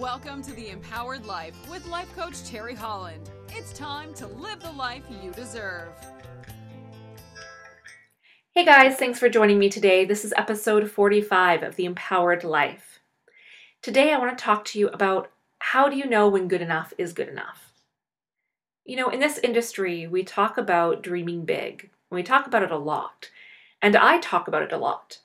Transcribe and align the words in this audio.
Welcome 0.00 0.42
to 0.42 0.52
the 0.54 0.70
Empowered 0.70 1.24
Life 1.24 1.54
with 1.70 1.86
life 1.86 2.12
coach 2.16 2.42
Terry 2.42 2.74
Holland. 2.74 3.30
It's 3.50 3.72
time 3.72 4.12
to 4.14 4.26
live 4.26 4.58
the 4.58 4.72
life 4.72 5.04
you 5.22 5.30
deserve. 5.30 5.92
Hey 8.50 8.64
guys, 8.64 8.96
thanks 8.96 9.20
for 9.20 9.28
joining 9.28 9.56
me 9.60 9.68
today. 9.68 10.04
This 10.04 10.24
is 10.24 10.34
episode 10.36 10.90
45 10.90 11.62
of 11.62 11.76
the 11.76 11.84
Empowered 11.84 12.42
Life. 12.42 12.98
Today 13.82 14.12
I 14.12 14.18
want 14.18 14.36
to 14.36 14.44
talk 14.44 14.64
to 14.66 14.80
you 14.80 14.88
about 14.88 15.30
how 15.60 15.88
do 15.88 15.96
you 15.96 16.06
know 16.06 16.28
when 16.28 16.48
good 16.48 16.62
enough 16.62 16.92
is 16.98 17.12
good 17.12 17.28
enough? 17.28 17.72
You 18.84 18.96
know, 18.96 19.10
in 19.10 19.20
this 19.20 19.38
industry, 19.44 20.08
we 20.08 20.24
talk 20.24 20.58
about 20.58 21.04
dreaming 21.04 21.44
big. 21.44 21.90
We 22.10 22.24
talk 22.24 22.48
about 22.48 22.64
it 22.64 22.72
a 22.72 22.78
lot. 22.78 23.30
And 23.80 23.94
I 23.94 24.18
talk 24.18 24.48
about 24.48 24.62
it 24.62 24.72
a 24.72 24.76
lot. 24.76 25.18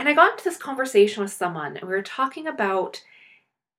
And 0.00 0.08
I 0.08 0.14
got 0.14 0.30
into 0.32 0.44
this 0.44 0.56
conversation 0.56 1.22
with 1.22 1.30
someone, 1.30 1.76
and 1.76 1.86
we 1.86 1.94
were 1.94 2.00
talking 2.00 2.46
about 2.46 3.02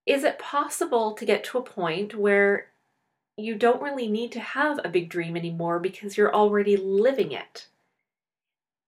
is 0.05 0.23
it 0.23 0.37
possible 0.37 1.13
to 1.13 1.25
get 1.25 1.43
to 1.45 1.57
a 1.57 1.63
point 1.63 2.13
where 2.13 2.67
you 3.37 3.55
don't 3.55 3.81
really 3.81 4.07
need 4.07 4.31
to 4.33 4.39
have 4.39 4.79
a 4.83 4.89
big 4.89 5.09
dream 5.09 5.35
anymore 5.35 5.79
because 5.79 6.17
you're 6.17 6.31
already 6.31 6.77
living 6.77 7.31
it? 7.31 7.65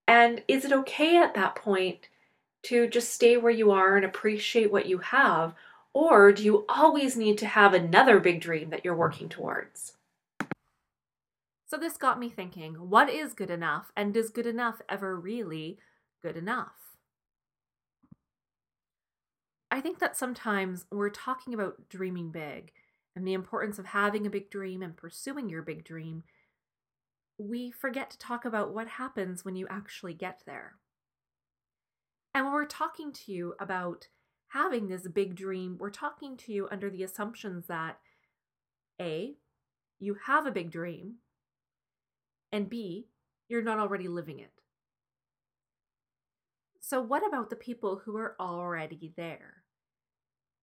And 0.08 0.44
is 0.48 0.64
it 0.64 0.72
okay 0.74 1.18
at 1.18 1.34
that 1.34 1.56
point 1.56 2.08
to 2.66 2.88
just 2.88 3.12
stay 3.12 3.36
where 3.36 3.52
you 3.52 3.72
are 3.72 3.96
and 3.96 4.06
appreciate 4.06 4.72
what 4.72 4.86
you 4.86 5.00
have? 5.00 5.56
Or 5.92 6.32
do 6.32 6.44
you 6.44 6.66
always 6.70 7.18
need 7.18 7.40
to 7.40 7.48
have 7.48 7.74
another 7.74 8.20
big 8.20 8.42
dream 8.42 8.70
that 8.70 8.86
you're 8.86 8.96
working 8.96 9.28
towards? 9.28 9.94
So, 11.66 11.78
this 11.78 11.98
got 11.98 12.20
me 12.20 12.30
thinking 12.30 12.76
what 12.76 13.10
is 13.10 13.34
good 13.34 13.50
enough? 13.50 13.92
And 13.98 14.16
is 14.16 14.30
good 14.30 14.46
enough 14.46 14.84
ever 14.88 15.20
really 15.20 15.80
good 16.22 16.38
enough? 16.38 16.93
I 19.74 19.82
think 19.82 19.98
that 19.98 20.16
sometimes 20.16 20.86
we're 20.92 21.10
talking 21.10 21.52
about 21.52 21.90
dreaming 21.90 22.30
big 22.30 22.72
and 23.16 23.28
the 23.28 23.34
importance 23.34 23.80
of 23.80 23.88
having 23.88 24.28
a 24.28 24.30
big 24.30 24.52
dream 24.52 24.84
and 24.84 24.96
pursuing 24.96 25.50
your 25.50 25.64
big 25.64 25.84
dream. 25.84 26.22
We 27.40 27.72
forget 27.72 28.12
to 28.12 28.20
talk 28.20 28.46
about 28.46 28.72
what 28.72 28.88
happens 28.88 29.44
when 29.44 29.56
you 29.56 29.66
actually 29.72 30.14
get 30.14 30.42
there. 30.46 30.76
And 32.36 32.46
when 32.46 32.54
we're 32.54 32.66
talking 32.66 33.12
to 33.14 33.32
you 33.32 33.56
about 33.60 34.10
having 34.50 34.90
this 34.90 35.08
big 35.08 35.34
dream, 35.34 35.78
we're 35.80 35.90
talking 35.90 36.38
to 36.38 36.54
you 36.54 36.68
under 36.70 36.92
the 36.92 37.02
assumptions 37.02 37.66
that 37.66 37.98
A, 39.02 39.38
you 40.00 40.18
have 40.28 40.46
a 40.46 40.52
big 40.52 40.70
dream, 40.70 41.16
and 42.52 42.70
B, 42.70 43.08
you're 43.50 43.64
not 43.64 43.80
already 43.80 44.08
living 44.08 44.38
it. 44.38 44.52
So, 46.80 47.02
what 47.02 47.28
about 47.28 47.50
the 47.50 47.56
people 47.56 48.02
who 48.06 48.18
are 48.18 48.36
already 48.40 49.14
there? 49.18 49.63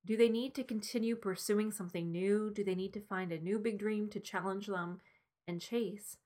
Do 0.05 0.17
they 0.17 0.29
need 0.29 0.55
to 0.55 0.65
continue 0.65 1.15
pursuing 1.15 1.71
something 1.71 2.11
new? 2.11 2.51
Do 2.51 2.65
they 2.65 2.75
need 2.75 2.93
to 2.95 3.01
find 3.01 3.33
a 3.33 3.39
new 3.39 3.59
big 3.59 3.79
dream 3.79 4.09
to 4.11 4.21
challenge 4.21 4.67
them 4.67 5.01
and 5.47 5.61
chase? 5.61 6.17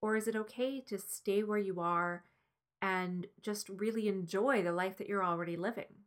Or 0.00 0.16
is 0.16 0.26
it 0.26 0.36
okay 0.36 0.80
to 0.88 0.98
stay 0.98 1.42
where 1.42 1.58
you 1.58 1.80
are 1.80 2.24
and 2.80 3.26
just 3.40 3.68
really 3.68 4.08
enjoy 4.08 4.62
the 4.62 4.72
life 4.72 4.96
that 4.98 5.08
you're 5.08 5.24
already 5.24 5.56
living? 5.56 6.02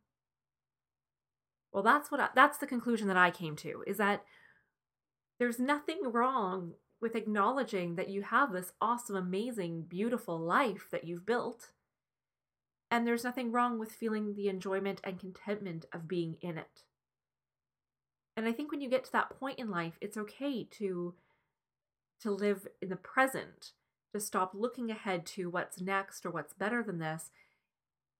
Well, 1.72 1.82
that's 1.82 2.10
what 2.10 2.20
I, 2.20 2.28
that's 2.34 2.58
the 2.58 2.66
conclusion 2.66 3.08
that 3.08 3.16
I 3.16 3.30
came 3.30 3.56
to 3.56 3.84
is 3.86 3.98
that 3.98 4.24
there's 5.38 5.58
nothing 5.58 6.00
wrong 6.04 6.72
with 7.00 7.14
acknowledging 7.14 7.96
that 7.96 8.08
you 8.08 8.22
have 8.22 8.52
this 8.52 8.72
awesome, 8.80 9.16
amazing, 9.16 9.82
beautiful 9.82 10.38
life 10.38 10.88
that 10.90 11.04
you've 11.04 11.26
built. 11.26 11.68
And 12.90 13.06
there's 13.06 13.24
nothing 13.24 13.52
wrong 13.52 13.78
with 13.78 13.92
feeling 13.92 14.34
the 14.34 14.48
enjoyment 14.48 15.00
and 15.04 15.20
contentment 15.20 15.84
of 15.92 16.08
being 16.08 16.36
in 16.40 16.56
it. 16.56 16.82
And 18.36 18.46
I 18.46 18.52
think 18.52 18.70
when 18.70 18.80
you 18.80 18.90
get 18.90 19.04
to 19.04 19.12
that 19.12 19.38
point 19.40 19.58
in 19.58 19.70
life, 19.70 19.94
it's 20.00 20.16
okay 20.16 20.64
to 20.72 21.14
to 22.22 22.30
live 22.30 22.66
in 22.80 22.88
the 22.88 22.96
present, 22.96 23.72
to 24.14 24.20
stop 24.20 24.52
looking 24.54 24.90
ahead 24.90 25.26
to 25.26 25.50
what's 25.50 25.80
next 25.80 26.24
or 26.24 26.30
what's 26.30 26.54
better 26.54 26.82
than 26.82 26.98
this. 26.98 27.30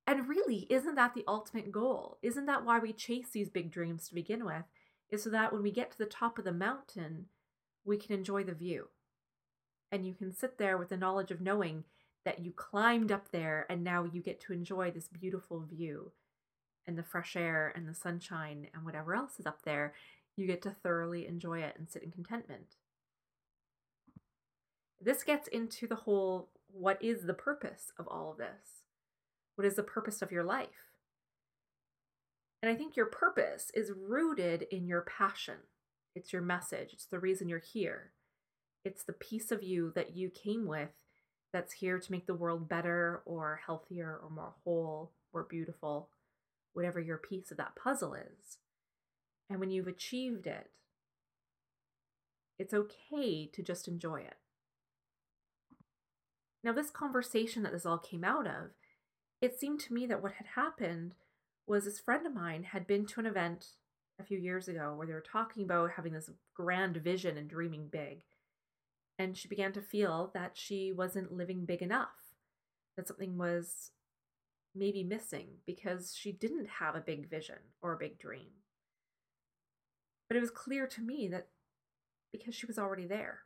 And 0.06 0.28
really, 0.28 0.66
isn't 0.68 0.94
that 0.96 1.14
the 1.14 1.24
ultimate 1.26 1.72
goal? 1.72 2.18
Isn't 2.22 2.46
that 2.46 2.64
why 2.64 2.78
we 2.78 2.92
chase 2.92 3.30
these 3.32 3.48
big 3.48 3.70
dreams 3.70 4.06
to 4.08 4.14
begin 4.14 4.44
with? 4.44 4.64
Is 5.08 5.22
so 5.22 5.30
that 5.30 5.52
when 5.52 5.62
we 5.62 5.70
get 5.70 5.90
to 5.92 5.98
the 5.98 6.04
top 6.04 6.38
of 6.38 6.44
the 6.44 6.52
mountain, 6.52 7.26
we 7.84 7.96
can 7.96 8.14
enjoy 8.14 8.44
the 8.44 8.54
view. 8.54 8.88
And 9.90 10.06
you 10.06 10.14
can 10.14 10.32
sit 10.32 10.58
there 10.58 10.76
with 10.76 10.90
the 10.90 10.96
knowledge 10.96 11.30
of 11.30 11.40
knowing 11.40 11.84
that 12.24 12.40
you 12.40 12.52
climbed 12.52 13.12
up 13.12 13.30
there 13.30 13.66
and 13.70 13.84
now 13.84 14.04
you 14.04 14.20
get 14.20 14.40
to 14.40 14.52
enjoy 14.52 14.90
this 14.90 15.08
beautiful 15.08 15.60
view 15.60 16.12
and 16.86 16.98
the 16.98 17.02
fresh 17.02 17.36
air 17.36 17.72
and 17.74 17.88
the 17.88 17.94
sunshine 17.94 18.68
and 18.74 18.84
whatever 18.84 19.14
else 19.14 19.38
is 19.38 19.46
up 19.46 19.62
there, 19.62 19.94
you 20.36 20.46
get 20.46 20.62
to 20.62 20.70
thoroughly 20.70 21.26
enjoy 21.26 21.60
it 21.60 21.74
and 21.78 21.88
sit 21.88 22.02
in 22.02 22.10
contentment. 22.10 22.76
This 25.00 25.22
gets 25.22 25.48
into 25.48 25.86
the 25.86 25.94
whole 25.94 26.50
what 26.68 27.02
is 27.02 27.22
the 27.22 27.34
purpose 27.34 27.92
of 27.98 28.06
all 28.08 28.30
of 28.30 28.38
this? 28.38 28.82
What 29.54 29.66
is 29.66 29.76
the 29.76 29.82
purpose 29.82 30.20
of 30.20 30.32
your 30.32 30.44
life? 30.44 30.92
And 32.62 32.70
I 32.70 32.74
think 32.74 32.96
your 32.96 33.06
purpose 33.06 33.70
is 33.74 33.92
rooted 33.96 34.66
in 34.70 34.86
your 34.86 35.02
passion. 35.02 35.56
It's 36.14 36.32
your 36.32 36.42
message, 36.42 36.90
it's 36.92 37.06
the 37.06 37.18
reason 37.18 37.48
you're 37.48 37.58
here. 37.58 38.12
It's 38.84 39.04
the 39.04 39.12
piece 39.12 39.50
of 39.50 39.62
you 39.62 39.92
that 39.94 40.16
you 40.16 40.30
came 40.30 40.66
with 40.66 40.90
that's 41.52 41.74
here 41.74 41.98
to 41.98 42.12
make 42.12 42.26
the 42.26 42.34
world 42.34 42.68
better 42.68 43.22
or 43.24 43.60
healthier 43.64 44.18
or 44.22 44.30
more 44.30 44.54
whole 44.64 45.12
or 45.32 45.44
beautiful 45.44 46.08
whatever 46.72 47.00
your 47.00 47.16
piece 47.16 47.50
of 47.50 47.56
that 47.56 47.74
puzzle 47.74 48.14
is. 48.14 48.58
And 49.48 49.60
when 49.60 49.70
you've 49.70 49.86
achieved 49.86 50.46
it, 50.46 50.70
it's 52.58 52.74
okay 52.74 53.48
to 53.52 53.62
just 53.62 53.86
enjoy 53.86 54.20
it. 54.20 54.36
Now, 56.64 56.72
this 56.72 56.90
conversation 56.90 57.62
that 57.62 57.72
this 57.72 57.86
all 57.86 57.98
came 57.98 58.24
out 58.24 58.46
of, 58.46 58.70
it 59.40 59.58
seemed 59.58 59.80
to 59.80 59.94
me 59.94 60.06
that 60.06 60.22
what 60.22 60.32
had 60.32 60.46
happened 60.56 61.14
was 61.66 61.84
this 61.84 62.00
friend 62.00 62.26
of 62.26 62.34
mine 62.34 62.64
had 62.64 62.86
been 62.86 63.06
to 63.06 63.20
an 63.20 63.26
event 63.26 63.66
a 64.18 64.24
few 64.24 64.38
years 64.38 64.66
ago 64.66 64.94
where 64.94 65.06
they 65.06 65.12
were 65.12 65.20
talking 65.20 65.62
about 65.62 65.92
having 65.92 66.12
this 66.12 66.30
grand 66.54 66.96
vision 66.96 67.36
and 67.36 67.48
dreaming 67.48 67.88
big. 67.90 68.22
And 69.18 69.36
she 69.36 69.48
began 69.48 69.72
to 69.72 69.80
feel 69.80 70.30
that 70.34 70.52
she 70.54 70.92
wasn't 70.92 71.32
living 71.32 71.64
big 71.64 71.82
enough, 71.82 72.34
that 72.96 73.08
something 73.08 73.38
was 73.38 73.90
maybe 74.74 75.02
missing 75.02 75.46
because 75.66 76.14
she 76.16 76.32
didn't 76.32 76.68
have 76.80 76.94
a 76.94 77.00
big 77.00 77.28
vision 77.28 77.56
or 77.80 77.92
a 77.92 77.98
big 77.98 78.18
dream. 78.18 78.48
But 80.28 80.36
it 80.36 80.40
was 80.40 80.50
clear 80.50 80.86
to 80.86 81.00
me 81.00 81.28
that 81.28 81.48
because 82.32 82.54
she 82.54 82.66
was 82.66 82.78
already 82.78 83.06
there. 83.06 83.40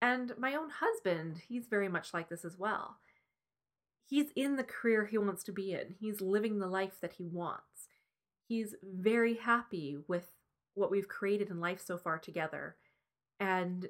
And 0.00 0.32
my 0.36 0.54
own 0.54 0.70
husband, 0.80 1.42
he's 1.48 1.68
very 1.68 1.88
much 1.88 2.12
like 2.12 2.28
this 2.28 2.44
as 2.44 2.58
well. 2.58 2.96
He's 4.04 4.30
in 4.34 4.56
the 4.56 4.64
career 4.64 5.06
he 5.06 5.16
wants 5.16 5.44
to 5.44 5.52
be 5.52 5.72
in, 5.72 5.94
he's 6.00 6.20
living 6.20 6.58
the 6.58 6.66
life 6.66 7.00
that 7.00 7.14
he 7.14 7.24
wants. 7.24 7.88
He's 8.48 8.74
very 8.82 9.34
happy 9.34 9.96
with 10.08 10.34
what 10.74 10.90
we've 10.90 11.08
created 11.08 11.50
in 11.50 11.60
life 11.60 11.80
so 11.80 11.96
far 11.96 12.18
together. 12.18 12.76
And 13.38 13.88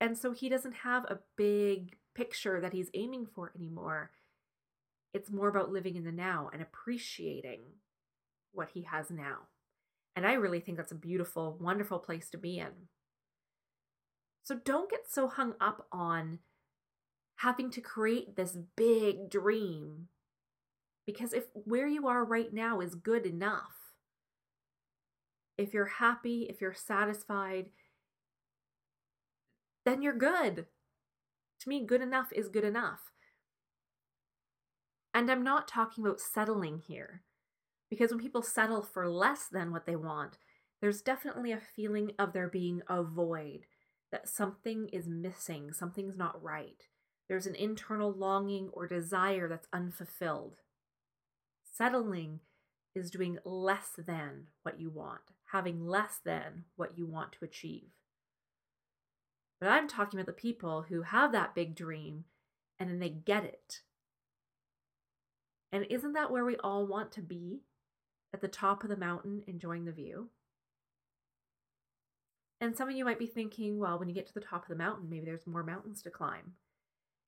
and 0.00 0.18
so 0.18 0.32
he 0.32 0.48
doesn't 0.48 0.74
have 0.82 1.04
a 1.04 1.20
big 1.36 1.96
picture 2.14 2.60
that 2.60 2.72
he's 2.72 2.90
aiming 2.92 3.26
for 3.26 3.52
anymore. 3.56 4.10
It's 5.14 5.30
more 5.30 5.48
about 5.48 5.70
living 5.70 5.94
in 5.94 6.04
the 6.04 6.12
now 6.12 6.50
and 6.52 6.60
appreciating 6.60 7.60
what 8.52 8.70
he 8.74 8.82
has 8.82 9.10
now. 9.10 9.48
And 10.14 10.26
I 10.26 10.34
really 10.34 10.60
think 10.60 10.76
that's 10.76 10.92
a 10.92 10.96
beautiful, 10.96 11.56
wonderful 11.60 11.98
place 11.98 12.28
to 12.30 12.38
be 12.38 12.58
in. 12.58 12.88
So 14.44 14.56
don't 14.56 14.90
get 14.90 15.10
so 15.10 15.28
hung 15.28 15.54
up 15.60 15.86
on 15.92 16.40
having 17.36 17.70
to 17.70 17.80
create 17.80 18.36
this 18.36 18.56
big 18.76 19.30
dream. 19.30 20.08
Because 21.06 21.32
if 21.32 21.44
where 21.54 21.88
you 21.88 22.06
are 22.06 22.24
right 22.24 22.52
now 22.52 22.80
is 22.80 22.94
good 22.94 23.26
enough, 23.26 23.74
if 25.58 25.74
you're 25.74 25.86
happy, 25.86 26.46
if 26.48 26.60
you're 26.60 26.74
satisfied, 26.74 27.66
then 29.84 30.02
you're 30.02 30.16
good. 30.16 30.66
To 31.60 31.68
me, 31.68 31.84
good 31.84 32.00
enough 32.00 32.32
is 32.32 32.48
good 32.48 32.64
enough. 32.64 33.12
And 35.14 35.30
I'm 35.30 35.44
not 35.44 35.68
talking 35.68 36.04
about 36.04 36.20
settling 36.20 36.78
here, 36.78 37.22
because 37.92 38.10
when 38.10 38.20
people 38.20 38.40
settle 38.40 38.80
for 38.80 39.06
less 39.06 39.48
than 39.52 39.70
what 39.70 39.84
they 39.84 39.96
want, 39.96 40.38
there's 40.80 41.02
definitely 41.02 41.52
a 41.52 41.60
feeling 41.60 42.10
of 42.18 42.32
there 42.32 42.48
being 42.48 42.80
a 42.88 43.02
void, 43.02 43.66
that 44.10 44.26
something 44.26 44.88
is 44.94 45.06
missing, 45.06 45.74
something's 45.74 46.16
not 46.16 46.42
right. 46.42 46.88
There's 47.28 47.46
an 47.46 47.54
internal 47.54 48.10
longing 48.10 48.70
or 48.72 48.86
desire 48.86 49.46
that's 49.46 49.68
unfulfilled. 49.74 50.62
Settling 51.70 52.40
is 52.94 53.10
doing 53.10 53.36
less 53.44 53.90
than 53.98 54.46
what 54.62 54.80
you 54.80 54.88
want, 54.88 55.34
having 55.52 55.86
less 55.86 56.18
than 56.24 56.64
what 56.76 56.96
you 56.96 57.04
want 57.04 57.32
to 57.32 57.44
achieve. 57.44 57.90
But 59.60 59.68
I'm 59.68 59.86
talking 59.86 60.18
about 60.18 60.34
the 60.34 60.40
people 60.40 60.86
who 60.88 61.02
have 61.02 61.32
that 61.32 61.54
big 61.54 61.74
dream 61.74 62.24
and 62.80 62.88
then 62.88 63.00
they 63.00 63.10
get 63.10 63.44
it. 63.44 63.82
And 65.70 65.84
isn't 65.90 66.14
that 66.14 66.30
where 66.30 66.46
we 66.46 66.56
all 66.56 66.86
want 66.86 67.12
to 67.12 67.20
be? 67.20 67.60
At 68.32 68.40
the 68.40 68.48
top 68.48 68.82
of 68.82 68.90
the 68.90 68.96
mountain 68.96 69.42
enjoying 69.46 69.84
the 69.84 69.92
view. 69.92 70.28
And 72.60 72.76
some 72.76 72.88
of 72.88 72.94
you 72.94 73.04
might 73.04 73.18
be 73.18 73.26
thinking, 73.26 73.78
well, 73.78 73.98
when 73.98 74.08
you 74.08 74.14
get 74.14 74.26
to 74.28 74.34
the 74.34 74.40
top 74.40 74.62
of 74.62 74.68
the 74.68 74.76
mountain, 74.76 75.10
maybe 75.10 75.26
there's 75.26 75.46
more 75.46 75.64
mountains 75.64 76.00
to 76.02 76.10
climb. 76.10 76.52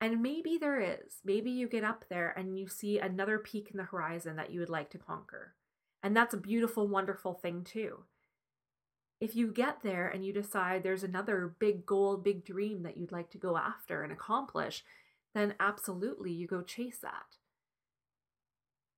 And 0.00 0.22
maybe 0.22 0.58
there 0.58 0.80
is. 0.80 1.20
Maybe 1.24 1.50
you 1.50 1.66
get 1.66 1.82
up 1.82 2.04
there 2.08 2.32
and 2.36 2.58
you 2.58 2.68
see 2.68 2.98
another 2.98 3.38
peak 3.38 3.70
in 3.72 3.78
the 3.78 3.84
horizon 3.84 4.36
that 4.36 4.52
you 4.52 4.60
would 4.60 4.70
like 4.70 4.90
to 4.90 4.98
conquer. 4.98 5.54
And 6.02 6.16
that's 6.16 6.34
a 6.34 6.38
beautiful, 6.38 6.86
wonderful 6.86 7.34
thing, 7.34 7.64
too. 7.64 8.04
If 9.20 9.34
you 9.34 9.50
get 9.50 9.82
there 9.82 10.06
and 10.06 10.24
you 10.24 10.32
decide 10.32 10.82
there's 10.82 11.02
another 11.02 11.56
big 11.58 11.86
goal, 11.86 12.16
big 12.16 12.44
dream 12.44 12.82
that 12.82 12.96
you'd 12.96 13.12
like 13.12 13.30
to 13.30 13.38
go 13.38 13.56
after 13.56 14.02
and 14.02 14.12
accomplish, 14.12 14.84
then 15.34 15.54
absolutely 15.58 16.30
you 16.30 16.46
go 16.46 16.60
chase 16.60 16.98
that. 16.98 17.38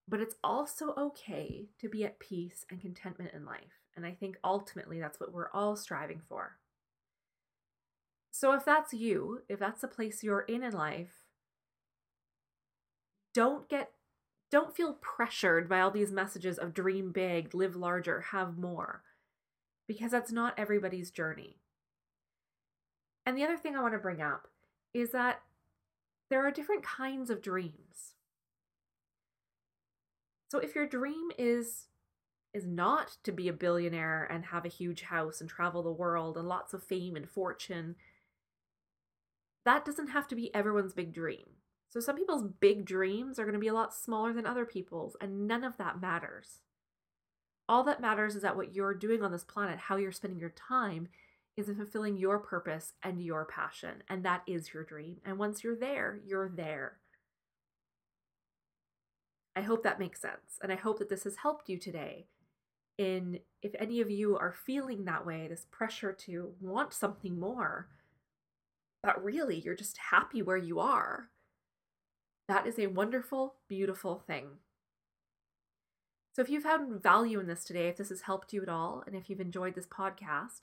But 0.08 0.20
it's 0.20 0.36
also 0.44 0.94
okay 0.96 1.66
to 1.80 1.88
be 1.88 2.04
at 2.04 2.20
peace 2.20 2.64
and 2.70 2.80
contentment 2.80 3.32
in 3.34 3.44
life. 3.44 3.80
And 3.96 4.06
I 4.06 4.12
think 4.12 4.38
ultimately 4.44 5.00
that's 5.00 5.18
what 5.18 5.32
we're 5.32 5.50
all 5.52 5.76
striving 5.76 6.20
for. 6.28 6.58
So 8.30 8.52
if 8.52 8.64
that's 8.64 8.92
you, 8.92 9.42
if 9.48 9.58
that's 9.58 9.80
the 9.80 9.88
place 9.88 10.22
you're 10.22 10.40
in 10.40 10.62
in 10.62 10.72
life, 10.72 11.24
don't 13.32 13.68
get 13.68 13.92
don't 14.50 14.76
feel 14.76 14.94
pressured 14.94 15.68
by 15.68 15.80
all 15.80 15.90
these 15.90 16.12
messages 16.12 16.58
of 16.58 16.72
dream 16.72 17.10
big, 17.12 17.54
live 17.54 17.74
larger, 17.74 18.20
have 18.32 18.56
more. 18.56 19.02
Because 19.88 20.10
that's 20.10 20.30
not 20.30 20.54
everybody's 20.56 21.10
journey. 21.10 21.56
And 23.24 23.36
the 23.36 23.44
other 23.44 23.56
thing 23.56 23.74
I 23.74 23.82
want 23.82 23.94
to 23.94 23.98
bring 23.98 24.22
up 24.22 24.48
is 24.94 25.10
that 25.10 25.40
there 26.30 26.46
are 26.46 26.50
different 26.50 26.82
kinds 26.82 27.30
of 27.30 27.42
dreams. 27.42 28.14
So 30.48 30.58
if 30.58 30.74
your 30.74 30.86
dream 30.86 31.30
is 31.38 31.88
is 32.54 32.66
not 32.66 33.18
to 33.22 33.32
be 33.32 33.48
a 33.48 33.52
billionaire 33.52 34.24
and 34.30 34.46
have 34.46 34.64
a 34.64 34.68
huge 34.68 35.02
house 35.02 35.42
and 35.42 35.50
travel 35.50 35.82
the 35.82 35.92
world 35.92 36.38
and 36.38 36.48
lots 36.48 36.72
of 36.72 36.82
fame 36.82 37.14
and 37.14 37.28
fortune, 37.28 37.96
that 39.66 39.84
doesn't 39.84 40.08
have 40.08 40.26
to 40.28 40.34
be 40.34 40.54
everyone's 40.54 40.94
big 40.94 41.12
dream. 41.12 41.44
So 41.90 42.00
some 42.00 42.16
people's 42.16 42.44
big 42.60 42.86
dreams 42.86 43.38
are 43.38 43.44
going 43.44 43.54
to 43.54 43.60
be 43.60 43.68
a 43.68 43.74
lot 43.74 43.92
smaller 43.92 44.32
than 44.32 44.46
other 44.46 44.64
people's, 44.64 45.16
and 45.20 45.46
none 45.46 45.64
of 45.64 45.76
that 45.76 46.00
matters. 46.00 46.60
All 47.68 47.84
that 47.84 48.00
matters 48.00 48.34
is 48.34 48.42
that 48.42 48.56
what 48.56 48.74
you're 48.74 48.94
doing 48.94 49.22
on 49.22 49.32
this 49.32 49.44
planet, 49.44 49.78
how 49.78 49.96
you're 49.96 50.12
spending 50.12 50.38
your 50.38 50.50
time, 50.50 51.08
is 51.56 51.68
in 51.68 51.76
fulfilling 51.76 52.16
your 52.16 52.38
purpose 52.38 52.94
and 53.02 53.22
your 53.22 53.44
passion, 53.44 54.02
and 54.08 54.24
that 54.24 54.42
is 54.46 54.72
your 54.72 54.84
dream. 54.84 55.16
And 55.24 55.38
once 55.38 55.62
you're 55.64 55.76
there, 55.76 56.20
you're 56.24 56.48
there. 56.48 56.98
I 59.56 59.62
hope 59.62 59.82
that 59.82 59.98
makes 59.98 60.20
sense. 60.20 60.60
And 60.62 60.70
I 60.70 60.76
hope 60.76 60.98
that 60.98 61.08
this 61.08 61.24
has 61.24 61.36
helped 61.36 61.68
you 61.68 61.78
today. 61.78 62.26
In 62.98 63.40
if 63.62 63.74
any 63.78 64.00
of 64.00 64.10
you 64.10 64.36
are 64.36 64.52
feeling 64.52 65.04
that 65.04 65.26
way, 65.26 65.48
this 65.48 65.66
pressure 65.70 66.12
to 66.12 66.52
want 66.60 66.92
something 66.92 67.40
more, 67.40 67.88
but 69.02 69.22
really 69.22 69.58
you're 69.58 69.74
just 69.74 69.98
happy 70.10 70.42
where 70.42 70.56
you 70.56 70.78
are, 70.78 71.30
that 72.48 72.66
is 72.66 72.78
a 72.78 72.86
wonderful, 72.86 73.56
beautiful 73.68 74.22
thing. 74.26 74.46
So 76.34 76.42
if 76.42 76.50
you've 76.50 76.62
found 76.62 77.02
value 77.02 77.40
in 77.40 77.46
this 77.46 77.64
today, 77.64 77.88
if 77.88 77.96
this 77.96 78.10
has 78.10 78.22
helped 78.22 78.52
you 78.52 78.62
at 78.62 78.68
all, 78.68 79.02
and 79.06 79.16
if 79.16 79.28
you've 79.28 79.40
enjoyed 79.40 79.74
this 79.74 79.86
podcast, 79.86 80.60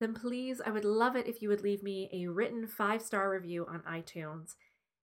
then 0.00 0.14
please, 0.14 0.60
I 0.64 0.70
would 0.70 0.84
love 0.84 1.16
it 1.16 1.26
if 1.26 1.42
you 1.42 1.48
would 1.48 1.62
leave 1.62 1.82
me 1.82 2.08
a 2.12 2.26
written 2.26 2.66
five 2.66 3.02
star 3.02 3.30
review 3.30 3.66
on 3.66 3.80
iTunes 3.80 4.54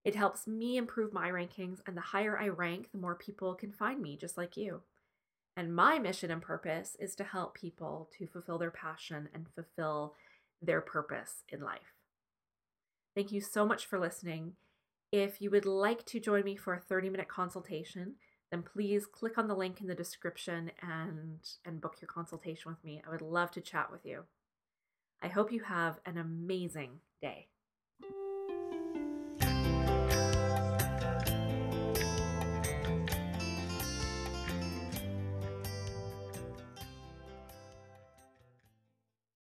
it 0.05 0.15
helps 0.15 0.45
me 0.45 0.77
improve 0.77 1.11
my 1.11 1.29
rankings, 1.29 1.79
and 1.87 1.97
the 1.97 2.01
higher 2.01 2.39
I 2.39 2.47
rank, 2.49 2.91
the 2.91 2.99
more 2.99 3.15
people 3.15 3.55
can 3.55 3.71
find 3.71 3.99
me, 3.99 4.15
just 4.15 4.37
like 4.37 4.55
you. 4.55 4.81
And 5.57 5.75
my 5.75 5.97
mission 5.97 6.29
and 6.29 6.41
purpose 6.41 6.95
is 6.99 7.15
to 7.15 7.23
help 7.23 7.55
people 7.55 8.09
to 8.17 8.27
fulfill 8.27 8.59
their 8.59 8.71
passion 8.71 9.29
and 9.33 9.47
fulfill 9.55 10.13
their 10.61 10.79
purpose 10.79 11.43
in 11.49 11.61
life. 11.61 11.95
Thank 13.15 13.31
you 13.31 13.41
so 13.41 13.65
much 13.65 13.87
for 13.87 13.97
listening. 13.97 14.53
If 15.11 15.41
you 15.41 15.49
would 15.49 15.65
like 15.65 16.05
to 16.05 16.19
join 16.19 16.43
me 16.43 16.55
for 16.55 16.73
a 16.73 16.79
30 16.79 17.09
minute 17.09 17.27
consultation, 17.27 18.15
then 18.51 18.61
please 18.61 19.07
click 19.07 19.37
on 19.39 19.47
the 19.47 19.55
link 19.55 19.81
in 19.81 19.87
the 19.87 19.95
description 19.95 20.71
and, 20.81 21.39
and 21.65 21.81
book 21.81 21.95
your 21.99 22.09
consultation 22.09 22.69
with 22.71 22.83
me. 22.83 23.01
I 23.05 23.09
would 23.09 23.21
love 23.21 23.49
to 23.51 23.61
chat 23.61 23.91
with 23.91 24.05
you. 24.05 24.25
I 25.21 25.29
hope 25.29 25.51
you 25.51 25.61
have 25.61 25.99
an 26.05 26.17
amazing 26.17 26.99
day. 27.21 27.47